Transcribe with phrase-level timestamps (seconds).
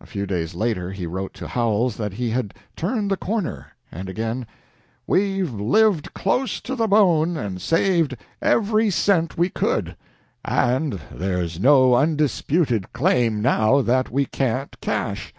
[0.00, 4.08] A few days later he wrote to Howells that he had "turned the corner"; and
[4.08, 4.44] again:
[5.06, 9.94] "We've lived close to the bone and saved every cent we could,
[10.44, 15.32] and there's no undisputed claim now that we can't cash